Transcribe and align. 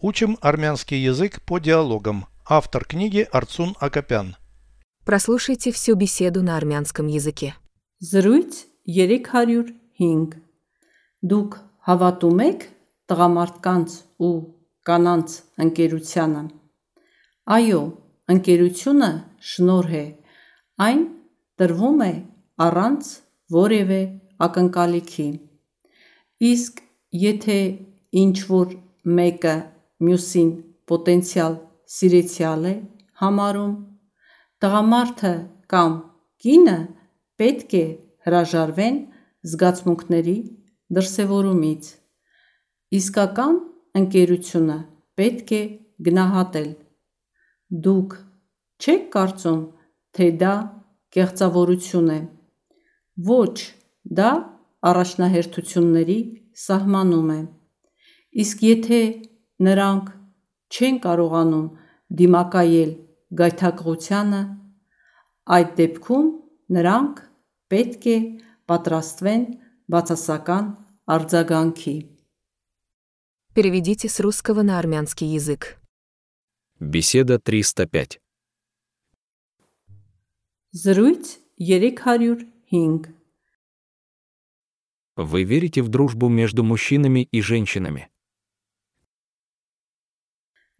Учим 0.00 0.38
армянский 0.40 1.02
язык 1.02 1.42
по 1.42 1.58
диалогам. 1.58 2.26
Автор 2.48 2.84
книги 2.84 3.26
Арцун 3.32 3.74
Акопян. 3.80 4.36
Прослушайте 5.04 5.72
всю 5.72 5.96
беседу 5.96 6.40
на 6.40 6.56
армянском 6.56 7.08
языке. 7.08 7.56
Զրույց 7.98 8.54
305 8.86 10.36
Դուք 11.30 11.56
հավատում 11.88 12.42
եք 12.46 12.60
տղամարդկանց 13.10 13.96
ու 14.22 14.36
կանանց 14.86 15.34
ընկերությանը 15.64 16.42
Այո, 17.56 17.80
ընկերությունը 18.30 19.08
շնորհ 19.50 19.90
է 19.98 20.04
Այն 20.86 21.02
տրվում 21.58 22.04
է 22.06 22.12
առանց 22.68 23.10
որևէ 23.58 24.00
ակնկալիքի 24.46 25.26
Իսկ 26.52 26.78
եթե 27.24 27.58
ինչ 28.22 28.36
որ 28.52 28.78
մեկը 29.18 29.56
մյուսին 30.04 30.50
պոտենցիալ 30.88 31.54
սիրեցյալ 31.94 32.66
է 32.70 32.74
համարում. 33.22 33.72
Տղամարդը 34.62 35.32
կամ 35.72 35.96
կինը 36.44 36.78
պետք 37.40 37.74
է 37.78 37.86
հրաժարվեն 38.28 38.98
զգացմունքների 39.48 40.36
դրսևորումից։ 40.98 41.90
Իսկական 42.98 43.58
ընկերությունը 44.00 44.78
պետք 45.18 45.52
է 45.58 45.62
գնահատել։ 46.08 46.70
Դուք 47.86 48.16
չեք 48.78 49.08
կարծում, 49.14 49.62
թե 50.16 50.26
դա 50.42 50.54
կեղծավորություն 51.14 52.10
է։ 52.14 52.20
Ոչ, 53.28 53.56
դա 54.18 54.30
առաջնահերթությունների 54.88 56.18
սահմանում 56.64 57.30
է։ 57.34 57.40
Իսկ 58.44 58.62
եթե 58.68 59.00
նրանք 59.63 60.11
չեն 60.73 60.97
կարողանում 61.05 61.67
դիմակայել 62.21 62.91
գայթակղությանը, 63.39 64.41
այդ 65.57 65.69
դեպքում 65.79 66.27
նրանք 66.77 67.21
պետք 67.73 68.07
է 68.13 68.17
պատրաստվեն 68.69 69.45
բացասական 69.93 70.65
արձագանքի։ 71.15 71.95
Переведите 73.53 74.09
с 74.09 74.19
русского 74.19 74.63
на 74.63 74.79
армянский 74.79 75.27
язык. 75.27 75.77
Беседа 76.79 77.37
305. 77.39 78.19
Զրույց 80.73 81.39
305 81.59 83.13
Вы 85.15 85.43
верите 85.43 85.83
в 85.83 85.89
дружбу 85.89 86.29
между 86.29 86.63
мужчинами 86.63 87.27
и 87.31 87.41
женщинами? 87.41 88.09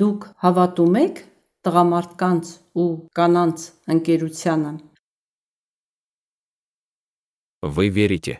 Դուք 0.00 0.24
հավատում 0.42 0.96
եք 1.02 1.20
տղամարդկանց 1.66 2.50
ու 2.82 2.88
կանանց 3.18 3.58
ընկերությանը։ 3.94 4.72
Вы 7.76 7.84
верите. 7.98 8.34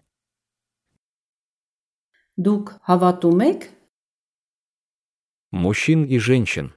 Դուք 2.37 2.73
հավատում 2.91 3.41
եք 3.51 3.63
Мужчин 5.53 6.05
и 6.05 6.19
женщин. 6.19 6.73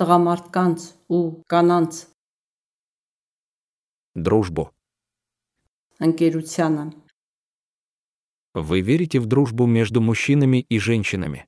տղամարդկանց 0.00 0.80
ու 1.16 1.22
կանանց 1.52 1.92
Дружбу. 4.14 4.72
ընկերությանը։ 6.06 6.84
Вы 8.54 8.80
верите 8.80 9.20
в 9.20 9.26
дружбу 9.26 9.66
между 9.66 10.00
мужчинами 10.00 10.60
и 10.68 10.78
женщинами? 10.78 11.46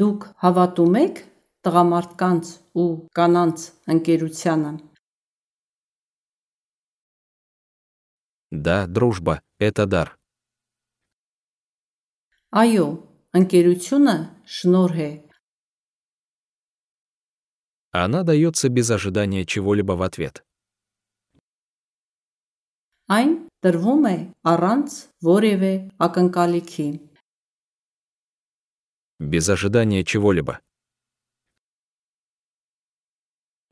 Դուք 0.00 0.26
հավատում 0.42 0.96
եք 1.00 1.16
տղամարդկանց 1.66 2.52
ու 2.82 2.90
կանանց 3.18 3.58
ընկերությանը։ 3.94 4.72
Да, 8.50 8.86
дружба – 8.86 9.58
это 9.58 9.86
дар. 9.86 10.16
Այո, 12.50 12.86
ընկերությունը 13.38 14.14
շնորհ 14.56 14.94
է։ 14.98 15.10
Она 17.92 18.22
дается 18.22 18.68
без 18.68 18.90
ожидания 18.90 19.44
чего-либо 19.44 19.92
в 19.92 20.02
ответ. 20.02 20.42
Այն 23.10 23.30
տրվում 23.62 24.04
է 24.06 24.16
առանց 24.46 24.98
որևէ 25.26 25.72
ակնկալիքի։ 26.06 26.88
Без 29.20 29.48
ожидания 29.48 30.04
чего-либо. 30.04 30.60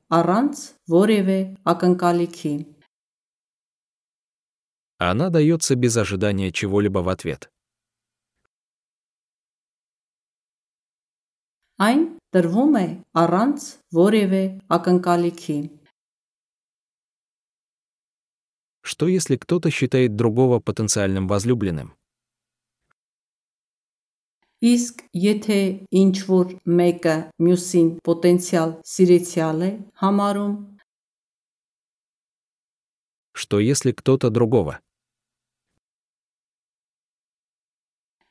Առանց 0.08 0.60
որևէ 0.88 1.38
ակնկալիքի։ 1.69 2.52
Она 4.98 5.28
дается 5.30 5.76
без 5.76 5.96
ожидания 5.96 6.50
чего-либо 6.50 6.98
в 6.98 7.08
ответ. 7.08 7.52
Այն 11.78 12.19
տրվում 12.34 12.74
է 12.78 12.86
առանց 13.22 13.66
որևէ 13.94 14.42
ակնկալիքի։ 14.76 15.58
Что 18.82 19.06
если 19.06 19.36
кто-то 19.36 19.70
считает 19.70 20.16
другого 20.16 20.58
потенциальным 20.58 21.28
возлюбленным? 21.28 21.92
Իսկ 24.62 25.04
եթե 25.14 25.58
ինչ 26.02 26.14
որ 26.26 26.46
մեկը 26.78 27.16
մյուսին 27.46 27.91
պոտենցիալ 28.08 28.72
սիրեցյալ 28.94 29.62
է 29.69 29.70
համարում, 30.02 30.56
Что 33.38 33.60
если 33.60 33.92
кто-то 33.92 34.30
другого? 34.30 34.80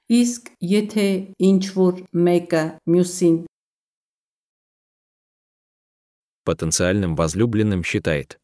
իսկ 0.09 0.51
եթե 0.61 1.07
ինչ 1.39 1.63
որ 1.75 1.93
մեկը 2.27 2.63
մյուսին 2.91 3.37
Потенциальным 6.43 7.15
возлюбленным 7.15 7.83
считает. 7.83 8.37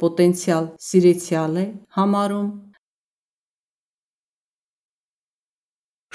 պոտենցիալ 0.00 0.64
սիրեցյալ 0.84 1.56
է 1.60 1.66
համարում, 1.96 2.48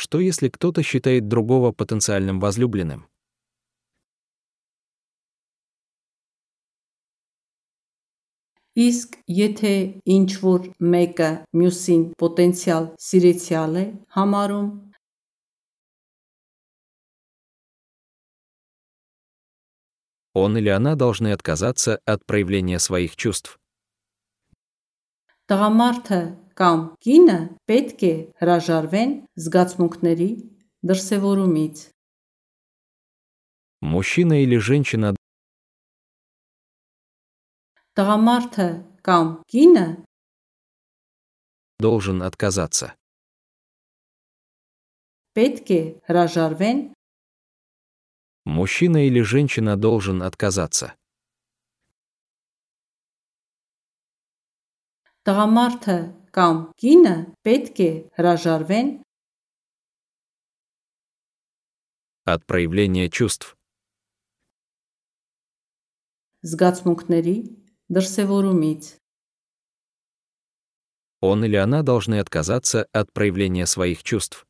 Что 0.03 0.19
если 0.19 0.49
кто-то 0.49 0.81
считает 0.83 1.27
другого 1.27 1.71
потенциальным 1.71 2.39
возлюбленным? 2.39 3.07
իսկ 8.79 9.15
եթե 9.27 9.71
ինչ 10.15 10.29
որ 10.41 10.67
մեկը 10.93 11.29
մյուսին 11.61 12.03
պոտենցիալ 12.21 12.85
սիրեցյալ 13.07 13.73
է 13.81 13.85
համարում, 14.15 14.69
Он 20.35 20.55
или 20.57 20.69
она 20.69 20.95
должны 20.95 21.31
отказаться 21.31 21.99
от 22.05 22.25
проявления 22.25 22.79
своих 22.79 23.15
чувств. 23.15 23.59
տղամարդը 25.49 26.19
կամ 26.59 26.79
կինը 27.05 27.39
պետք 27.69 28.03
է 28.09 28.13
հրաժարվեն 28.41 29.11
զգացմունքների 29.45 30.29
դրսևորումից։ 30.89 31.77
Мужчина 33.81 34.35
или 34.43 34.59
женщина 34.59 35.15
Տղամարդը 37.95 38.69
կամ 39.07 39.27
կինը 39.51 39.87
должен 41.79 42.21
отказаться. 42.21 42.95
պետք 45.35 45.67
է 45.71 45.81
հրաժարվեն 46.07 46.79
Мужчина 48.45 48.97
или 49.07 49.21
женщина 49.21 49.75
должен 49.77 50.21
отказаться. 50.23 50.95
Տղամարդը 55.27 55.97
կամ 56.35 56.65
կինը 56.81 57.15
պետք 57.45 57.85
է 57.85 57.91
հրաժարվեն 58.17 58.89
От 62.29 62.45
проявления 62.45 63.09
чувств. 63.09 63.55
զգացմունքների 66.45 67.37
դրսևորումից։ 67.91 68.83
Он 71.21 71.43
или 71.43 71.57
она 71.57 71.81
должны 71.83 72.19
отказаться 72.19 72.87
от 72.93 73.11
проявления 73.11 73.65
своих 73.65 74.03
чувств. 74.03 74.45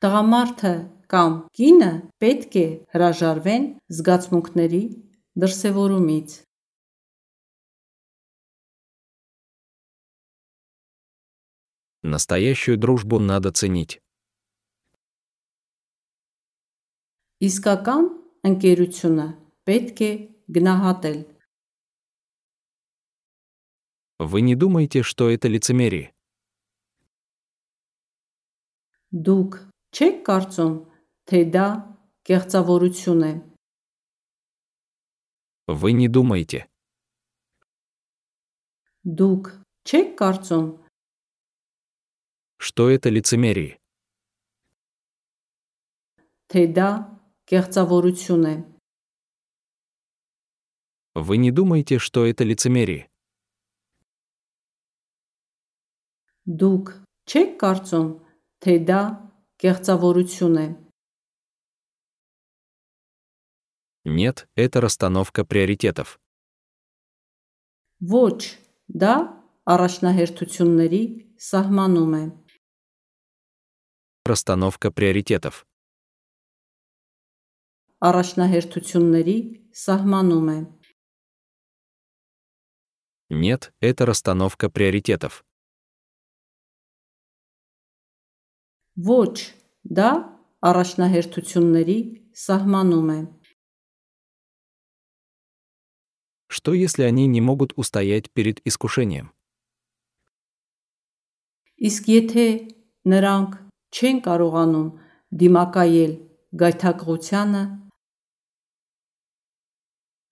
Տղամարդը 0.00 0.74
կամ 1.12 1.32
կինը 1.52 1.92
պետք 2.24 2.56
է 2.56 2.68
հրաժարվեն 2.94 3.64
զգացմունքների 3.92 4.82
դրսևորումից։ 5.40 6.36
Настоящую 12.02 12.78
дружбу 12.78 13.18
надо 13.18 13.52
ценить. 13.52 14.00
Իսկական 17.40 18.08
ընկերությունը 18.44 19.26
պետք 19.68 20.00
է 20.04 20.12
գնահատել։ 20.56 21.20
Вы 24.20 24.40
не 24.42 24.54
думаете, 24.54 25.02
что 25.02 25.30
это 25.30 25.48
лицемерие? 25.48 26.12
Դուք 29.10 29.56
չեք 29.96 30.18
կարծում, 30.26 30.74
թե 31.26 31.38
դա 31.54 31.66
կեղծավորություն 32.28 33.24
է։ 33.26 33.32
Вы 35.66 35.92
не 35.92 36.08
думаете. 36.08 36.66
Դուք 39.04 39.44
չեք 39.88 40.08
կարծում, 40.20 40.66
что 42.58 42.90
это 42.90 43.08
лицемерие? 43.08 43.80
թե 46.50 46.62
դա 46.74 46.88
կեղծավորություն 47.46 48.46
է։ 48.50 48.54
Вы 51.14 51.36
не 51.38 51.50
думаете, 51.54 51.98
что 51.98 52.26
это 52.26 52.42
лицемерие? 52.42 53.06
Դուք 56.62 56.90
չեք 57.30 57.54
կարծում, 57.62 58.08
թե 58.66 58.74
դա 58.90 59.02
կեղծավորություն 59.62 60.58
է։ 60.58 60.66
Нет, 64.04 64.48
это 64.54 64.80
расстановка 64.80 65.44
приоритетов. 65.44 66.18
Ոչ, 68.00 68.56
դա 68.88 69.14
առաջնահերթությունների 69.68 71.02
սահմանում 71.36 72.14
է։ 72.16 72.22
Расстановка 74.24 74.90
приоритетов. 74.90 75.66
Առաջնահերթությունների 78.00 79.36
սահմանում 79.76 80.48
է։ 80.48 80.58
Нет, 83.30 83.72
это 83.80 84.06
расстановка 84.06 84.70
приоритетов. 84.70 85.44
Ոչ, 88.96 89.54
դա 89.84 90.10
առաջնահերթությունների 90.64 91.98
սահմանում 92.32 93.12
է։ 93.12 93.20
Что 96.54 96.72
если 96.74 97.02
они 97.04 97.26
не 97.26 97.40
могут 97.40 97.72
устоять 97.76 98.30
перед 98.30 98.60
искушением? 98.66 99.32
Իսկ 101.88 102.04
եթե 102.12 102.46
նրանք 103.12 103.52
չեն 103.96 104.16
կարողանում 104.26 104.88
դիմակայել 105.42 106.12
գայթակղությանը, 106.62 107.62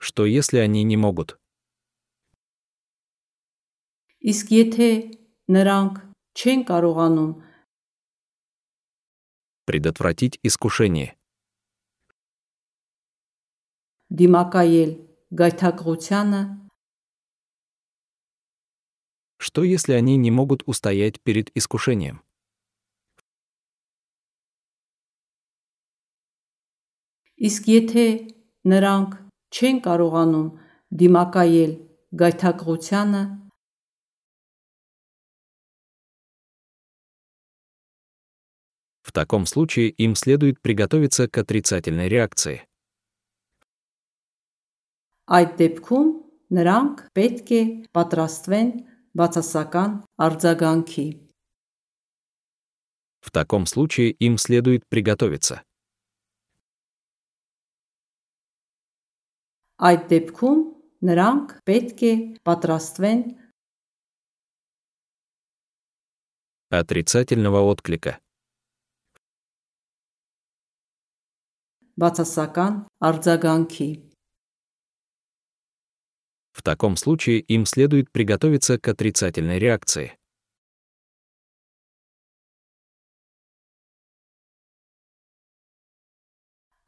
Что 0.01 0.27
если 0.27 0.59
они 0.59 0.85
не 0.85 0.97
могут? 0.97 1.39
իսկ 4.33 4.47
եթե 4.51 4.91
նրանք 5.57 5.95
չեն 6.39 6.61
կարողանում 6.71 7.33
Предотвратить 9.65 10.39
искушение. 10.43 11.15
դիմակայել 14.11 14.91
գայթակղությանը, 15.35 16.43
Что 19.41 19.63
если 19.63 19.93
они 19.93 20.17
не 20.17 20.31
могут 20.31 20.63
устоять 20.67 21.21
перед 21.21 21.57
искушением? 21.57 22.23
իսկ 27.49 27.63
եթե 27.71 28.07
նրանք 28.73 29.11
չեն 29.55 29.77
կարողանում 29.87 30.49
դիմակայել 31.01 31.73
գայթակղությանը, 32.23 33.23
В 39.09 39.13
таком 39.13 39.47
случае 39.47 39.89
им 39.89 40.15
следует 40.15 40.61
приготовиться 40.61 41.29
к 41.29 41.39
отрицательной 41.39 42.09
реакции. 42.09 42.67
այդ 45.29 45.55
դեպքում 45.61 46.11
նրանք 46.59 47.01
պետք 47.19 47.51
է 47.53 47.63
պատրաստվեն 47.97 48.71
բացասական 49.19 49.97
արձագանքի։ 50.27 51.09
В 53.21 53.31
таком 53.31 53.67
случае 53.67 54.11
им 54.21 54.39
следует 54.39 54.87
приготовиться. 54.89 55.63
Այդ 59.79 60.09
դեպքում 60.11 60.63
նրանք 61.07 61.53
պետք 61.69 62.01
է 62.03 62.15
պատրաստվեն 62.43 63.21
Отрицательного 66.71 67.61
отклика. 67.65 68.19
բացասական 71.99 72.75
արձագանքի։ 73.09 73.89
В 76.53 76.63
таком 76.63 76.97
случае 76.97 77.41
им 77.41 77.67
следует 77.67 78.11
приготовиться 78.11 78.79
к 78.79 78.89
отрицательной 78.89 79.59
реакции. 79.59 80.19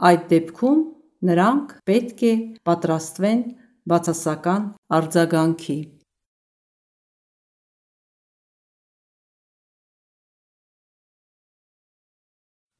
Այդ 0.00 0.22
դեպքում 0.32 0.78
նրանք 1.28 1.72
պետք 1.84 2.22
է 2.24 2.34
պատրաստվեն 2.64 3.40
բացասական 3.90 4.68
արձագանքի։ 4.96 5.78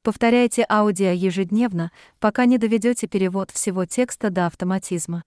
Повторяйте 0.03 0.65
аудио 0.67 1.11
ежедневно, 1.11 1.91
пока 2.19 2.45
не 2.45 2.57
доведете 2.57 3.07
перевод 3.07 3.51
всего 3.51 3.85
текста 3.85 4.31
до 4.31 4.47
автоматизма. 4.47 5.21